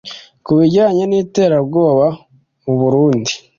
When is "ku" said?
0.45-0.51